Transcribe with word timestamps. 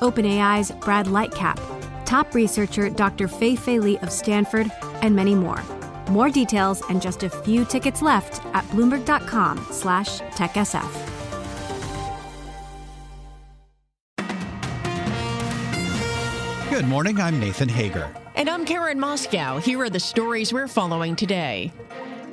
OpenAI's 0.00 0.70
Brad 0.70 1.06
Lightcap, 1.06 1.58
top 2.04 2.34
researcher 2.34 2.90
Dr. 2.90 3.28
Fei 3.28 3.56
Fei 3.56 3.78
Li 3.78 3.98
of 3.98 4.10
Stanford, 4.10 4.70
and 5.02 5.14
many 5.14 5.34
more. 5.34 5.62
More 6.10 6.30
details 6.30 6.82
and 6.88 7.02
just 7.02 7.22
a 7.22 7.30
few 7.30 7.64
tickets 7.64 8.02
left 8.02 8.44
at 8.54 8.64
bloomberg.com 8.66 9.66
slash 9.70 10.20
techsf. 10.20 11.16
Good 16.76 16.88
morning. 16.88 17.18
I'm 17.18 17.40
Nathan 17.40 17.70
Hager. 17.70 18.14
And 18.34 18.50
I'm 18.50 18.66
Karen 18.66 18.98
Moskow. 18.98 19.62
Here 19.62 19.80
are 19.80 19.88
the 19.88 19.98
stories 19.98 20.52
we're 20.52 20.68
following 20.68 21.16
today. 21.16 21.72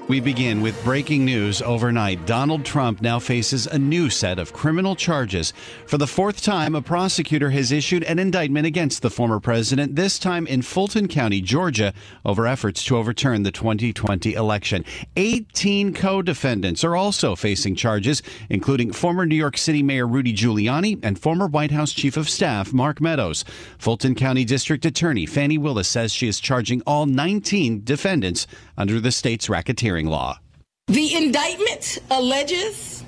We 0.09 0.19
begin 0.19 0.59
with 0.59 0.83
breaking 0.83 1.23
news 1.23 1.61
overnight. 1.61 2.25
Donald 2.25 2.65
Trump 2.65 3.01
now 3.01 3.19
faces 3.19 3.67
a 3.67 3.79
new 3.79 4.09
set 4.09 4.37
of 4.37 4.51
criminal 4.51 4.97
charges. 4.97 5.53
For 5.85 5.97
the 5.97 6.08
fourth 6.08 6.41
time, 6.41 6.75
a 6.75 6.81
prosecutor 6.81 7.52
has 7.52 7.71
issued 7.71 8.03
an 8.03 8.19
indictment 8.19 8.67
against 8.67 9.02
the 9.02 9.09
former 9.09 9.39
president, 9.39 9.95
this 9.95 10.19
time 10.19 10.45
in 10.45 10.61
Fulton 10.61 11.08
County, 11.08 11.39
Georgia, 11.39 11.93
over 12.25 12.45
efforts 12.45 12.83
to 12.83 12.97
overturn 12.97 13.43
the 13.43 13.52
2020 13.52 14.33
election. 14.33 14.83
18 15.15 15.93
co 15.93 16.21
defendants 16.21 16.83
are 16.83 16.97
also 16.97 17.33
facing 17.33 17.73
charges, 17.73 18.21
including 18.49 18.92
former 18.92 19.25
New 19.25 19.37
York 19.37 19.58
City 19.58 19.81
Mayor 19.81 20.05
Rudy 20.05 20.33
Giuliani 20.33 20.99
and 21.02 21.17
former 21.17 21.47
White 21.47 21.71
House 21.71 21.93
Chief 21.93 22.17
of 22.17 22.30
Staff 22.30 22.73
Mark 22.73 22.99
Meadows. 22.99 23.45
Fulton 23.77 24.15
County 24.15 24.43
District 24.43 24.86
Attorney 24.86 25.25
Fani 25.25 25.58
Willis 25.58 25.87
says 25.87 26.11
she 26.11 26.27
is 26.27 26.42
charging 26.42 26.81
all 26.81 27.05
19 27.05 27.86
defendants 27.86 28.47
under 28.77 28.99
the 28.99 29.11
state's 29.11 29.47
racketeering 29.47 29.92
law. 30.02 30.39
The 30.87 31.15
indictment 31.15 31.99
alleges 32.09 33.04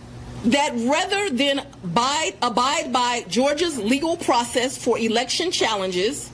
that 0.46 0.72
rather 0.76 1.30
than 1.30 1.60
abide, 1.84 2.34
abide 2.42 2.94
by 2.94 3.26
Georgia's 3.28 3.78
legal 3.78 4.16
process 4.16 4.78
for 4.78 4.98
election 4.98 5.52
challenges, 5.52 6.30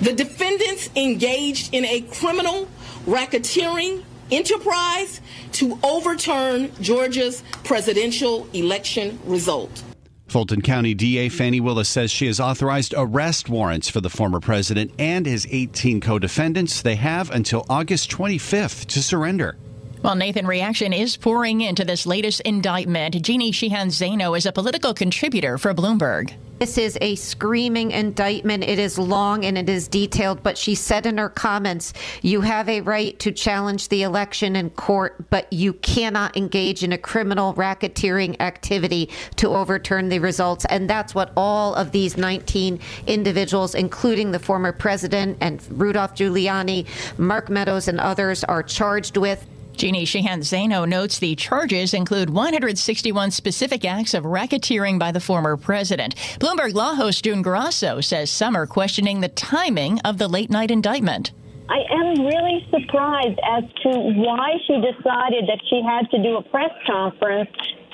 the 0.00 0.12
defendants 0.12 0.90
engaged 0.96 1.72
in 1.72 1.84
a 1.84 2.00
criminal 2.00 2.68
racketeering 3.06 4.02
enterprise 4.30 5.20
to 5.52 5.78
overturn 5.82 6.72
Georgia's 6.80 7.42
presidential 7.64 8.48
election 8.52 9.18
result. 9.24 9.82
Fulton 10.26 10.62
County 10.62 10.94
DA 10.94 11.28
Fani 11.28 11.60
Willis 11.60 11.90
says 11.90 12.10
she 12.10 12.26
has 12.26 12.40
authorized 12.40 12.94
arrest 12.96 13.50
warrants 13.50 13.90
for 13.90 14.00
the 14.00 14.08
former 14.08 14.40
president 14.40 14.90
and 14.98 15.26
his 15.26 15.46
18 15.50 16.00
co 16.00 16.18
defendants. 16.18 16.80
They 16.80 16.96
have 16.96 17.30
until 17.30 17.66
August 17.68 18.10
25th 18.10 18.86
to 18.86 19.02
surrender. 19.02 19.58
Well, 20.02 20.16
Nathan, 20.16 20.48
reaction 20.48 20.92
is 20.92 21.16
pouring 21.16 21.60
into 21.60 21.84
this 21.84 22.06
latest 22.06 22.40
indictment. 22.40 23.22
Jeannie 23.22 23.52
Sheehan 23.52 23.86
Zaino 23.86 24.36
is 24.36 24.46
a 24.46 24.52
political 24.52 24.92
contributor 24.94 25.58
for 25.58 25.72
Bloomberg. 25.72 26.34
This 26.58 26.76
is 26.76 26.98
a 27.00 27.14
screaming 27.14 27.92
indictment. 27.92 28.64
It 28.64 28.80
is 28.80 28.98
long 28.98 29.44
and 29.44 29.56
it 29.56 29.68
is 29.68 29.86
detailed, 29.86 30.42
but 30.42 30.58
she 30.58 30.74
said 30.74 31.06
in 31.06 31.18
her 31.18 31.28
comments, 31.28 31.92
you 32.20 32.40
have 32.40 32.68
a 32.68 32.80
right 32.80 33.16
to 33.20 33.30
challenge 33.30 33.88
the 33.90 34.02
election 34.02 34.56
in 34.56 34.70
court, 34.70 35.30
but 35.30 35.52
you 35.52 35.72
cannot 35.72 36.36
engage 36.36 36.82
in 36.82 36.92
a 36.92 36.98
criminal 36.98 37.54
racketeering 37.54 38.40
activity 38.40 39.08
to 39.36 39.50
overturn 39.50 40.08
the 40.08 40.18
results. 40.18 40.64
And 40.64 40.90
that's 40.90 41.14
what 41.14 41.32
all 41.36 41.74
of 41.74 41.92
these 41.92 42.16
19 42.16 42.80
individuals, 43.06 43.76
including 43.76 44.32
the 44.32 44.40
former 44.40 44.72
president 44.72 45.38
and 45.40 45.64
Rudolph 45.70 46.16
Giuliani, 46.16 46.86
Mark 47.18 47.50
Meadows, 47.50 47.86
and 47.86 48.00
others, 48.00 48.42
are 48.44 48.64
charged 48.64 49.16
with. 49.16 49.46
Jeannie 49.74 50.04
Sheehan 50.04 50.40
Zaino 50.40 50.88
notes 50.88 51.18
the 51.18 51.34
charges 51.34 51.94
include 51.94 52.30
161 52.30 53.30
specific 53.30 53.84
acts 53.84 54.14
of 54.14 54.24
racketeering 54.24 54.98
by 54.98 55.10
the 55.10 55.20
former 55.20 55.56
president. 55.56 56.14
Bloomberg 56.38 56.74
law 56.74 56.94
host 56.94 57.24
June 57.24 57.42
Grasso 57.42 58.00
says 58.00 58.30
some 58.30 58.56
are 58.56 58.66
questioning 58.66 59.20
the 59.20 59.28
timing 59.28 59.98
of 60.00 60.18
the 60.18 60.28
late 60.28 60.50
night 60.50 60.70
indictment. 60.70 61.32
I 61.68 61.80
am 61.90 62.26
really 62.26 62.66
surprised 62.70 63.38
as 63.48 63.64
to 63.82 63.90
why 64.20 64.58
she 64.66 64.74
decided 64.74 65.48
that 65.48 65.60
she 65.70 65.82
had 65.82 66.10
to 66.10 66.22
do 66.22 66.36
a 66.36 66.42
press 66.42 66.70
conference 66.86 67.48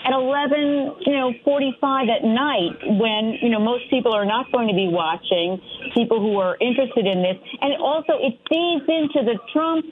at 0.04 0.12
11, 0.12 0.96
you 1.06 1.12
know, 1.12 1.32
45 1.44 2.08
at 2.08 2.24
night 2.24 2.78
when, 2.98 3.38
you 3.42 3.50
know, 3.50 3.60
most 3.60 3.88
people 3.90 4.12
are 4.12 4.24
not 4.24 4.50
going 4.52 4.68
to 4.68 4.74
be 4.74 4.88
watching, 4.88 5.60
people 5.94 6.20
who 6.20 6.38
are 6.38 6.56
interested 6.60 7.06
in 7.06 7.22
this. 7.22 7.36
And 7.60 7.74
also 7.82 8.14
it 8.18 8.38
feeds 8.48 8.84
into 8.88 9.26
the 9.26 9.38
Trump 9.52 9.86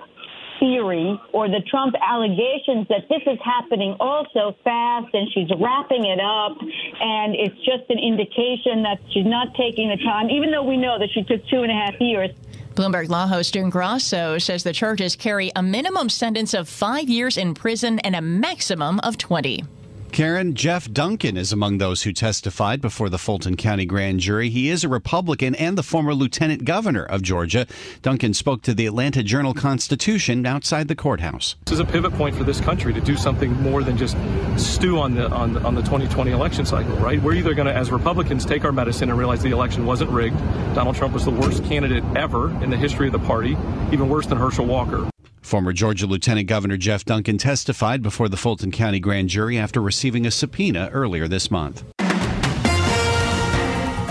theory 0.58 1.20
or 1.32 1.48
the 1.48 1.60
Trump 1.68 1.94
allegations 2.00 2.86
that 2.88 3.08
this 3.08 3.22
is 3.26 3.38
happening 3.44 3.96
all 4.00 4.26
so 4.32 4.54
fast 4.64 5.08
and 5.12 5.28
she's 5.32 5.48
wrapping 5.60 6.04
it 6.06 6.20
up 6.20 6.56
and 6.60 7.34
it's 7.34 7.56
just 7.64 7.88
an 7.90 7.98
indication 7.98 8.82
that 8.82 8.98
she's 9.10 9.26
not 9.26 9.54
taking 9.54 9.88
the 9.88 9.96
time, 9.98 10.30
even 10.30 10.50
though 10.50 10.62
we 10.62 10.76
know 10.76 10.98
that 10.98 11.08
she 11.12 11.22
took 11.22 11.46
two 11.48 11.62
and 11.62 11.70
a 11.70 11.74
half 11.74 12.00
years. 12.00 12.30
Bloomberg 12.74 13.08
law 13.08 13.26
host 13.26 13.54
June 13.54 13.70
Grasso 13.70 14.36
says 14.36 14.62
the 14.62 14.72
charges 14.72 15.16
carry 15.16 15.50
a 15.56 15.62
minimum 15.62 16.10
sentence 16.10 16.52
of 16.52 16.68
five 16.68 17.08
years 17.08 17.38
in 17.38 17.54
prison 17.54 17.98
and 18.00 18.14
a 18.14 18.20
maximum 18.20 19.00
of 19.00 19.16
20. 19.16 19.64
Karen, 20.12 20.54
Geoff 20.54 20.90
Duncan 20.90 21.36
is 21.36 21.52
among 21.52 21.78
those 21.78 22.02
who 22.02 22.12
testified 22.12 22.80
before 22.80 23.08
the 23.08 23.18
Fulton 23.18 23.56
County 23.56 23.84
grand 23.84 24.20
jury. 24.20 24.48
He 24.48 24.70
is 24.70 24.82
a 24.82 24.88
Republican 24.88 25.54
and 25.56 25.76
the 25.76 25.82
former 25.82 26.14
lieutenant 26.14 26.64
governor 26.64 27.04
of 27.04 27.22
Georgia. 27.22 27.66
Duncan 28.02 28.32
spoke 28.32 28.62
to 28.62 28.72
the 28.72 28.86
Atlanta 28.86 29.22
Journal 29.22 29.52
Constitution 29.52 30.46
outside 30.46 30.88
the 30.88 30.94
courthouse. 30.94 31.56
This 31.66 31.74
is 31.74 31.80
a 31.80 31.84
pivot 31.84 32.12
point 32.14 32.34
for 32.34 32.44
this 32.44 32.60
country 32.60 32.94
to 32.94 33.00
do 33.00 33.16
something 33.16 33.52
more 33.62 33.82
than 33.82 33.96
just 33.96 34.16
stew 34.56 34.98
on 34.98 35.14
the 35.14 35.28
on 35.28 35.58
on 35.58 35.74
the 35.74 35.82
2020 35.82 36.30
election 36.30 36.64
cycle, 36.64 36.96
right? 36.96 37.22
We're 37.22 37.34
either 37.34 37.54
going 37.54 37.66
to, 37.66 37.74
as 37.74 37.90
Republicans, 37.90 38.46
take 38.46 38.64
our 38.64 38.72
medicine 38.72 39.10
and 39.10 39.18
realize 39.18 39.42
the 39.42 39.50
election 39.50 39.84
wasn't 39.84 40.10
rigged. 40.10 40.38
Donald 40.74 40.96
Trump 40.96 41.12
was 41.12 41.24
the 41.24 41.30
worst 41.30 41.64
candidate 41.64 42.04
ever 42.16 42.50
in 42.62 42.70
the 42.70 42.76
history 42.76 43.06
of 43.06 43.12
the 43.12 43.18
party, 43.18 43.56
even 43.92 44.08
worse 44.08 44.26
than 44.26 44.38
Herschel 44.38 44.66
Walker. 44.66 45.10
Former 45.46 45.72
Georgia 45.72 46.08
Lieutenant 46.08 46.48
Governor 46.48 46.76
Geoff 46.76 47.04
Duncan 47.04 47.38
testified 47.38 48.02
before 48.02 48.28
the 48.28 48.36
Fulton 48.36 48.72
County 48.72 48.98
grand 48.98 49.28
jury 49.28 49.56
after 49.56 49.80
receiving 49.80 50.26
a 50.26 50.30
subpoena 50.32 50.90
earlier 50.92 51.28
this 51.28 51.52
month. 51.52 51.84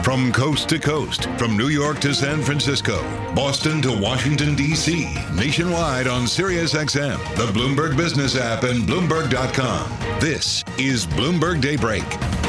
From 0.02 0.32
coast 0.32 0.70
to 0.70 0.80
coast, 0.80 1.26
from 1.38 1.58
New 1.58 1.68
York 1.68 2.00
to 2.00 2.14
San 2.14 2.42
Francisco, 2.42 3.04
Boston 3.34 3.82
to 3.82 4.00
Washington, 4.00 4.56
D.C., 4.56 5.14
nationwide 5.34 6.08
on 6.08 6.22
SiriusXM, 6.22 7.18
the 7.36 7.48
Bloomberg 7.48 7.98
Business 7.98 8.38
app, 8.38 8.64
and 8.64 8.88
Bloomberg.com. 8.88 10.22
This 10.22 10.64
is 10.78 11.06
Bloomberg 11.06 11.60
Daybreak. 11.60 12.45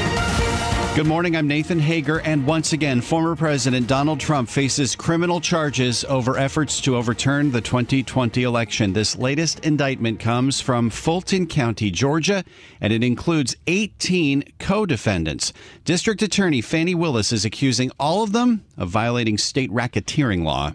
Good 0.96 1.06
morning. 1.06 1.36
I'm 1.36 1.46
Nathan 1.46 1.78
Hager, 1.78 2.20
and 2.20 2.46
once 2.46 2.72
again, 2.72 3.02
former 3.02 3.36
President 3.36 3.86
Donald 3.86 4.18
Trump 4.18 4.48
faces 4.48 4.96
criminal 4.96 5.42
charges 5.42 6.04
over 6.04 6.38
efforts 6.38 6.80
to 6.80 6.96
overturn 6.96 7.52
the 7.52 7.60
2020 7.60 8.42
election. 8.42 8.94
This 8.94 9.14
latest 9.14 9.60
indictment 9.60 10.20
comes 10.20 10.62
from 10.62 10.88
Fulton 10.88 11.48
County, 11.48 11.90
Georgia, 11.90 12.44
and 12.80 12.94
it 12.94 13.04
includes 13.04 13.54
18 13.66 14.44
co 14.58 14.86
defendants. 14.86 15.52
District 15.84 16.22
Attorney 16.22 16.62
Fani 16.62 16.94
Willis 16.94 17.30
is 17.30 17.44
accusing 17.44 17.90
all 18.00 18.22
of 18.22 18.32
them 18.32 18.64
of 18.78 18.88
violating 18.88 19.36
state 19.36 19.70
racketeering 19.70 20.44
law. 20.44 20.72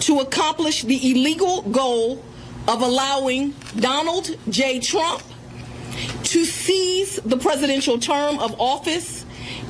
To 0.00 0.20
accomplish 0.20 0.80
the 0.80 1.10
illegal 1.10 1.60
goal 1.60 2.24
of 2.66 2.80
allowing 2.80 3.50
Donald 3.76 4.34
J. 4.48 4.80
Trump 4.80 5.22
to 6.24 6.46
seize 6.46 7.16
the 7.16 7.36
presidential 7.36 7.98
term 7.98 8.38
of 8.38 8.58
office 8.58 9.21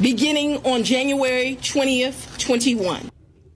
beginning 0.03 0.57
on 0.67 0.83
January 0.83 1.57
20th, 1.63 2.37
21. 2.39 3.09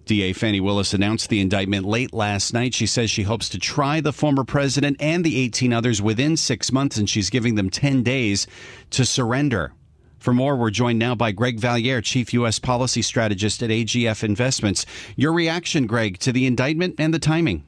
DA 0.04 0.32
Fani 0.32 0.60
Willis 0.60 0.94
announced 0.94 1.28
the 1.28 1.40
indictment 1.40 1.84
late 1.84 2.14
last 2.14 2.54
night. 2.54 2.72
She 2.72 2.86
says 2.86 3.10
she 3.10 3.24
hopes 3.24 3.48
to 3.48 3.58
try 3.58 4.00
the 4.00 4.12
former 4.12 4.44
president 4.44 4.96
and 5.00 5.24
the 5.24 5.40
18 5.40 5.72
others 5.72 6.00
within 6.00 6.36
six 6.36 6.70
months, 6.70 6.96
and 6.96 7.10
she's 7.10 7.28
giving 7.28 7.56
them 7.56 7.68
10 7.68 8.04
days 8.04 8.46
to 8.90 9.04
surrender. 9.04 9.72
For 10.20 10.32
more, 10.32 10.54
we're 10.54 10.70
joined 10.70 11.00
now 11.00 11.16
by 11.16 11.32
Greg 11.32 11.58
Valliere, 11.58 12.00
Chief 12.00 12.32
U.S. 12.34 12.60
Policy 12.60 13.02
Strategist 13.02 13.62
at 13.64 13.70
AGF 13.70 14.22
Investments. 14.22 14.86
Your 15.16 15.32
reaction, 15.32 15.88
Greg, 15.88 16.18
to 16.20 16.30
the 16.30 16.46
indictment 16.46 16.94
and 16.98 17.12
the 17.12 17.18
timing? 17.18 17.64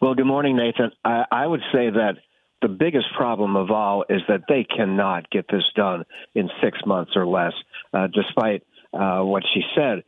Well, 0.00 0.14
good 0.14 0.26
morning, 0.26 0.56
Nathan. 0.56 0.92
I, 1.04 1.24
I 1.30 1.46
would 1.46 1.62
say 1.72 1.90
that 1.90 2.14
the 2.64 2.68
biggest 2.68 3.12
problem 3.14 3.56
of 3.56 3.70
all 3.70 4.06
is 4.08 4.22
that 4.26 4.40
they 4.48 4.64
cannot 4.64 5.28
get 5.28 5.44
this 5.52 5.64
done 5.76 6.02
in 6.34 6.48
six 6.62 6.78
months 6.86 7.12
or 7.14 7.26
less, 7.26 7.52
uh, 7.92 8.06
despite 8.06 8.62
uh, 8.94 9.20
what 9.20 9.42
she 9.52 9.60
said. 9.76 10.02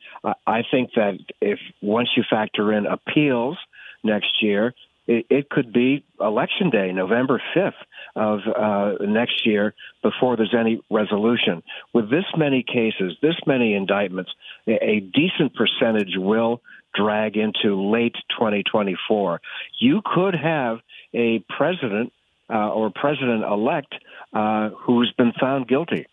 I 0.47 0.63
think 0.71 0.93
that 0.97 1.19
if 1.43 1.59
once 1.83 2.09
you 2.17 2.25
factor 2.31 2.73
in 2.73 2.87
appeals 2.87 3.59
next 4.03 4.43
year, 4.43 4.73
it, 5.07 5.27
it 5.29 5.51
could 5.51 5.71
be 5.71 6.03
election 6.19 6.71
day, 6.71 6.93
November 6.93 7.43
5th 7.55 7.73
of 8.17 8.41
uh, 8.49 9.05
next 9.05 9.45
year, 9.45 9.75
before 10.03 10.39
there's 10.39 10.55
any 10.59 10.81
resolution. 10.91 11.63
With 11.93 12.09
this 12.11 12.25
many 12.39 12.63
cases, 12.63 13.19
this 13.21 13.37
many 13.47 13.75
indictments, 13.75 14.31
a 14.67 15.01
decent 15.01 15.55
percentage 15.55 16.15
will 16.17 16.63
drag 16.95 17.37
into 17.37 17.91
late 17.93 18.17
2024. 18.31 19.43
You 19.79 20.01
could 20.15 20.35
have 20.35 20.79
a 21.15 21.45
president 21.55 22.13
uh, 22.53 22.71
or 22.71 22.91
president 22.95 23.45
elect 23.45 23.95
uh, 24.33 24.71
who's 24.71 25.13
been 25.17 25.33
found 25.41 25.69
guilty. 25.69 26.07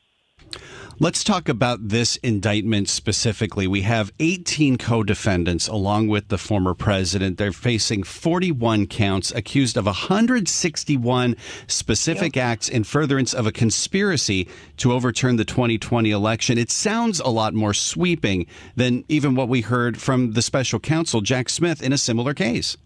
Let's 1.00 1.24
talk 1.24 1.50
about 1.50 1.90
this 1.90 2.18
indictment 2.18 2.88
specifically. 2.88 3.66
We 3.66 3.82
have 3.82 4.14
18 4.20 4.78
co 4.78 5.02
defendants 5.02 5.68
along 5.68 6.08
with 6.08 6.28
the 6.28 6.38
former 6.38 6.76
president. 6.76 7.38
They're 7.38 7.52
facing 7.52 8.04
41 8.04 8.86
counts, 8.88 9.32
accused 9.32 9.76
of 9.76 9.88
161 9.88 11.36
specific 11.68 12.36
yep. 12.36 12.46
acts 12.46 12.70
in 12.70 12.84
furtherance 12.84 13.34
of 13.34 13.48
a 13.48 13.52
conspiracy 13.52 14.48
to 14.78 14.94
overturn 14.94 15.38
the 15.38 15.46
2020 15.46 16.12
election. 16.12 16.60
It 16.60 16.70
sounds 16.70 17.20
a 17.20 17.30
lot 17.30 17.56
more 17.56 17.74
sweeping 17.74 18.46
than 18.76 19.04
even 19.08 19.34
what 19.34 19.50
we 19.50 19.62
heard 19.62 20.00
from 20.00 20.34
the 20.34 20.44
special 20.44 20.80
counsel, 20.80 21.22
Jack 21.22 21.50
Smith, 21.50 21.82
in 21.82 21.92
a 21.92 21.98
similar 21.98 22.36
case. 22.36 22.78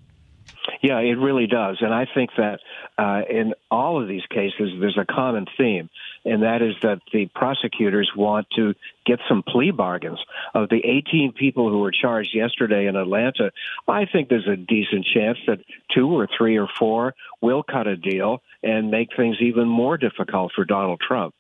Yeah, 0.82 1.00
it 1.00 1.18
really 1.18 1.48
does. 1.48 1.78
And 1.82 1.94
I 1.94 2.06
think 2.14 2.32
that 2.38 2.60
uh, 2.98 3.22
in 3.30 3.54
all 3.72 4.02
of 4.02 4.08
these 4.08 4.26
cases, 4.30 4.72
there's 4.80 4.98
a 4.98 5.06
common 5.06 5.46
theme, 5.58 5.90
and 6.24 6.44
that 6.44 6.62
is 6.62 6.76
that 6.84 7.00
the 7.12 7.28
prosecutors 7.34 8.12
want 8.16 8.48
to 8.56 8.76
get 9.06 9.20
some 9.28 9.44
plea 9.44 9.72
bargains. 9.72 10.20
Of 10.54 10.70
the 10.70 10.82
18 10.84 11.34
people 11.34 11.70
who 11.70 11.80
were 11.80 11.92
charged 11.92 12.36
yesterday 12.36 12.88
in 12.88 12.96
Atlanta, 12.96 13.52
I 13.88 14.06
think 14.06 14.30
there's 14.30 14.48
a 14.48 14.56
decent 14.56 15.06
chance 15.06 15.38
that 15.48 15.60
two 15.94 16.10
or 16.10 16.28
three 16.38 16.58
or 16.58 16.68
four 16.78 17.16
will 17.42 17.64
cut 17.64 17.88
a 17.88 17.96
deal 17.96 18.42
and 18.62 18.92
make 18.92 19.10
things 19.16 19.38
even 19.40 19.68
more 19.68 19.98
difficult 19.98 20.52
for 20.56 20.66
Donald 20.66 21.00
Trump. 21.00 21.34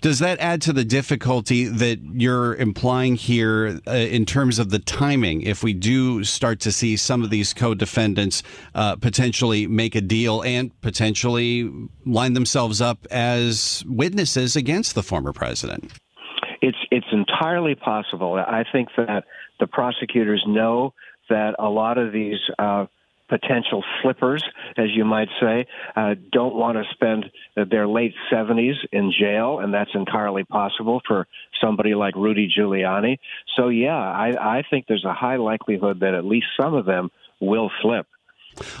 Does 0.00 0.20
that 0.20 0.38
add 0.38 0.62
to 0.62 0.72
the 0.72 0.84
difficulty 0.84 1.64
that 1.64 1.98
you're 2.12 2.54
implying 2.54 3.16
here 3.16 3.80
uh, 3.86 3.90
in 3.90 4.24
terms 4.24 4.58
of 4.58 4.70
the 4.70 4.78
timing? 4.78 5.42
If 5.42 5.62
we 5.62 5.72
do 5.72 6.22
start 6.24 6.60
to 6.60 6.72
see 6.72 6.96
some 6.96 7.22
of 7.22 7.30
these 7.30 7.52
co 7.52 7.74
defendants 7.74 8.42
uh, 8.74 8.96
potentially 8.96 9.66
make 9.66 9.94
a 9.94 10.00
deal 10.00 10.42
and 10.42 10.78
potentially 10.80 11.70
line 12.06 12.34
themselves 12.34 12.80
up 12.80 13.06
as 13.10 13.82
witnesses 13.86 14.56
against 14.56 14.94
the 14.94 15.02
former 15.02 15.32
president? 15.32 15.92
It's, 16.60 16.78
it's 16.90 17.06
entirely 17.12 17.74
possible. 17.74 18.34
I 18.34 18.64
think 18.70 18.88
that 18.96 19.24
the 19.60 19.66
prosecutors 19.66 20.44
know 20.46 20.94
that 21.28 21.54
a 21.58 21.68
lot 21.68 21.98
of 21.98 22.12
these 22.12 22.38
uh, 22.58 22.86
potential 23.28 23.84
slippers, 24.02 24.42
as 24.76 24.86
you 24.94 25.04
might 25.04 25.28
say, 25.40 25.66
uh, 25.96 26.14
don't 26.32 26.54
want 26.54 26.78
to 26.78 26.84
spend 26.92 27.26
their 27.70 27.86
late 27.86 28.14
70s 28.32 28.76
in 28.92 29.12
jail, 29.18 29.58
and 29.60 29.72
that's 29.72 29.90
entirely 29.94 30.44
possible 30.44 31.00
for 31.06 31.26
somebody 31.60 31.94
like 31.94 32.14
Rudy 32.16 32.52
Giuliani. 32.56 33.18
So, 33.56 33.68
yeah, 33.68 33.96
I, 33.96 34.58
I 34.58 34.62
think 34.68 34.86
there's 34.86 35.04
a 35.04 35.14
high 35.14 35.36
likelihood 35.36 36.00
that 36.00 36.14
at 36.14 36.24
least 36.24 36.46
some 36.58 36.74
of 36.74 36.86
them 36.86 37.10
will 37.40 37.70
slip. 37.82 38.06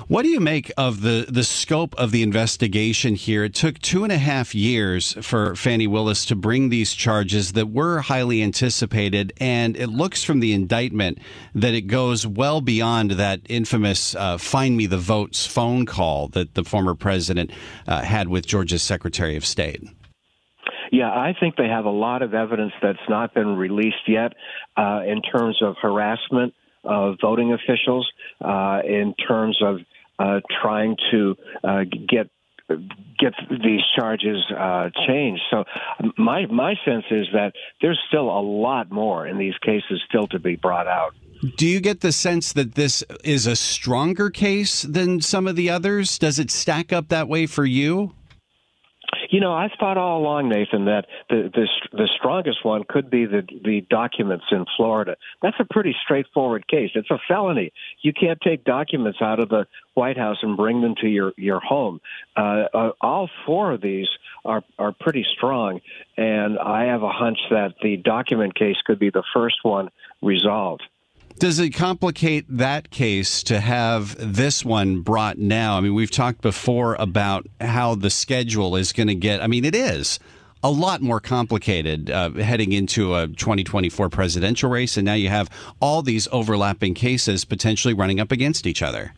What 0.08 0.22
do 0.22 0.28
you 0.28 0.40
make 0.40 0.72
of 0.76 1.02
the, 1.02 1.26
the 1.28 1.44
scope 1.44 1.94
of 1.96 2.10
the 2.10 2.22
investigation 2.22 3.14
here? 3.14 3.44
It 3.44 3.54
took 3.54 3.78
two 3.78 4.04
and 4.04 4.12
a 4.12 4.18
half 4.18 4.54
years 4.54 5.14
for 5.20 5.54
Fani 5.54 5.86
Willis 5.86 6.24
to 6.26 6.34
bring 6.36 6.68
these 6.68 6.94
charges 6.94 7.52
that 7.52 7.70
were 7.70 8.00
highly 8.00 8.42
anticipated, 8.42 9.32
and 9.38 9.76
it 9.76 9.88
looks 9.88 10.24
from 10.24 10.40
the 10.40 10.52
indictment 10.52 11.18
that 11.54 11.74
it 11.74 11.82
goes 11.82 12.26
well 12.26 12.60
beyond 12.60 13.12
that 13.12 13.40
infamous 13.48 14.14
uh, 14.14 14.38
"find 14.38 14.76
me 14.76 14.86
the 14.86 14.98
votes" 14.98 15.46
phone 15.46 15.86
call 15.86 16.28
that 16.28 16.54
the 16.54 16.64
former 16.64 16.94
president 16.94 17.50
uh, 17.86 18.02
had 18.02 18.28
with 18.28 18.46
Georgia's 18.46 18.82
Secretary 18.82 19.36
of 19.36 19.44
State. 19.44 19.82
Yeah, 20.90 21.10
I 21.10 21.34
think 21.38 21.56
they 21.56 21.68
have 21.68 21.84
a 21.84 21.90
lot 21.90 22.22
of 22.22 22.34
evidence 22.34 22.72
that's 22.80 22.98
not 23.08 23.34
been 23.34 23.56
released 23.56 24.08
yet 24.08 24.32
uh, 24.76 25.02
in 25.06 25.20
terms 25.22 25.60
of 25.62 25.76
harassment 25.80 26.54
of 26.84 27.16
voting 27.20 27.52
officials 27.52 28.10
uh, 28.40 28.80
in 28.84 29.14
terms 29.14 29.58
of 29.62 29.78
uh, 30.18 30.40
trying 30.62 30.96
to 31.10 31.36
uh, 31.64 31.84
get 32.08 32.30
get 33.18 33.32
these 33.50 33.80
charges 33.96 34.44
uh, 34.56 34.90
changed. 35.06 35.42
So 35.50 35.64
my 36.16 36.46
my 36.46 36.74
sense 36.84 37.04
is 37.10 37.26
that 37.32 37.52
there's 37.80 37.98
still 38.08 38.28
a 38.28 38.42
lot 38.42 38.90
more 38.90 39.26
in 39.26 39.38
these 39.38 39.56
cases 39.64 40.02
still 40.08 40.26
to 40.28 40.38
be 40.38 40.56
brought 40.56 40.86
out. 40.86 41.14
Do 41.56 41.66
you 41.66 41.80
get 41.80 42.00
the 42.00 42.12
sense 42.12 42.52
that 42.54 42.74
this 42.74 43.04
is 43.22 43.46
a 43.46 43.54
stronger 43.54 44.28
case 44.28 44.82
than 44.82 45.20
some 45.20 45.46
of 45.46 45.54
the 45.54 45.70
others? 45.70 46.18
Does 46.18 46.38
it 46.38 46.50
stack 46.50 46.92
up 46.92 47.08
that 47.08 47.28
way 47.28 47.46
for 47.46 47.64
you? 47.64 48.12
You 49.30 49.40
know, 49.40 49.52
I've 49.52 49.72
thought 49.78 49.96
all 49.96 50.20
along, 50.20 50.48
Nathan, 50.48 50.84
that 50.86 51.06
the 51.28 51.50
the, 51.54 51.68
the 51.92 52.08
strongest 52.16 52.64
one 52.64 52.84
could 52.88 53.10
be 53.10 53.26
the 53.26 53.42
the 53.64 53.80
documents 53.88 54.44
in 54.50 54.64
Florida. 54.76 55.16
That's 55.42 55.56
a 55.58 55.64
pretty 55.64 55.94
straightforward 56.02 56.66
case. 56.68 56.90
It's 56.94 57.10
a 57.10 57.18
felony. 57.26 57.72
You 58.02 58.12
can't 58.12 58.40
take 58.40 58.64
documents 58.64 59.18
out 59.20 59.40
of 59.40 59.48
the 59.48 59.66
White 59.94 60.16
House 60.16 60.38
and 60.42 60.56
bring 60.56 60.80
them 60.80 60.94
to 61.00 61.08
your 61.08 61.32
your 61.36 61.60
home. 61.60 62.00
Uh, 62.36 62.64
uh, 62.72 62.90
all 63.00 63.28
four 63.46 63.72
of 63.72 63.80
these 63.80 64.08
are 64.44 64.62
are 64.78 64.92
pretty 64.92 65.24
strong, 65.36 65.80
and 66.16 66.58
I 66.58 66.84
have 66.84 67.02
a 67.02 67.12
hunch 67.12 67.38
that 67.50 67.74
the 67.82 67.96
document 67.96 68.54
case 68.54 68.76
could 68.84 68.98
be 68.98 69.10
the 69.10 69.24
first 69.34 69.56
one 69.62 69.90
resolved. 70.22 70.82
Does 71.38 71.60
it 71.60 71.70
complicate 71.70 72.46
that 72.48 72.90
case 72.90 73.44
to 73.44 73.60
have 73.60 74.16
this 74.18 74.64
one 74.64 75.02
brought 75.02 75.38
now? 75.38 75.78
I 75.78 75.80
mean, 75.80 75.94
we've 75.94 76.10
talked 76.10 76.40
before 76.40 76.96
about 76.96 77.46
how 77.60 77.94
the 77.94 78.10
schedule 78.10 78.74
is 78.74 78.92
going 78.92 79.06
to 79.06 79.14
get. 79.14 79.40
I 79.40 79.46
mean, 79.46 79.64
it 79.64 79.74
is 79.74 80.18
a 80.64 80.70
lot 80.70 81.00
more 81.00 81.20
complicated 81.20 82.10
uh, 82.10 82.30
heading 82.30 82.72
into 82.72 83.14
a 83.14 83.28
2024 83.28 84.08
presidential 84.08 84.68
race, 84.68 84.96
and 84.96 85.04
now 85.04 85.14
you 85.14 85.28
have 85.28 85.48
all 85.80 86.02
these 86.02 86.26
overlapping 86.32 86.94
cases 86.94 87.44
potentially 87.44 87.94
running 87.94 88.18
up 88.18 88.32
against 88.32 88.66
each 88.66 88.82
other. 88.82 89.12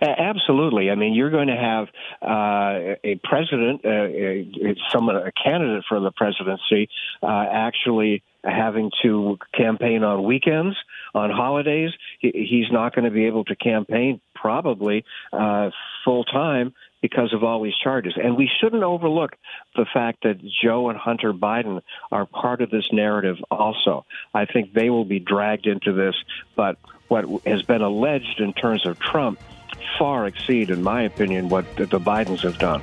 Absolutely. 0.00 0.90
I 0.90 0.94
mean, 0.94 1.12
you're 1.12 1.30
going 1.30 1.48
to 1.48 1.56
have 1.56 1.88
uh, 2.22 2.96
a 3.04 3.20
president, 3.22 3.84
uh, 3.84 4.88
someone, 4.90 5.16
a 5.16 5.32
candidate 5.32 5.84
for 5.88 6.00
the 6.00 6.10
presidency, 6.10 6.88
uh, 7.22 7.46
actually 7.50 8.22
having 8.42 8.90
to 9.02 9.38
campaign 9.54 10.02
on 10.02 10.24
weekends, 10.24 10.74
on 11.14 11.30
holidays. 11.30 11.90
He's 12.20 12.70
not 12.70 12.94
going 12.94 13.04
to 13.04 13.10
be 13.10 13.26
able 13.26 13.44
to 13.44 13.56
campaign 13.56 14.22
probably 14.34 15.04
uh, 15.32 15.70
full 16.04 16.24
time 16.24 16.72
because 17.02 17.34
of 17.34 17.44
all 17.44 17.62
these 17.62 17.76
charges. 17.82 18.14
And 18.22 18.36
we 18.36 18.50
shouldn't 18.60 18.82
overlook 18.82 19.36
the 19.76 19.86
fact 19.92 20.22
that 20.22 20.40
Joe 20.62 20.88
and 20.88 20.98
Hunter 20.98 21.32
Biden 21.32 21.82
are 22.10 22.24
part 22.24 22.62
of 22.62 22.70
this 22.70 22.88
narrative 22.92 23.36
also. 23.50 24.06
I 24.32 24.46
think 24.46 24.72
they 24.72 24.88
will 24.88 25.04
be 25.04 25.18
dragged 25.18 25.66
into 25.66 25.92
this, 25.92 26.14
but 26.56 26.78
what 27.08 27.26
has 27.44 27.62
been 27.62 27.82
alleged 27.82 28.40
in 28.40 28.52
terms 28.52 28.86
of 28.86 28.98
Trump 28.98 29.38
far 29.98 30.26
exceed, 30.26 30.70
in 30.70 30.82
my 30.82 31.02
opinion, 31.02 31.48
what 31.48 31.64
the 31.76 31.86
Bidens 31.86 32.40
have 32.40 32.58
done. 32.58 32.82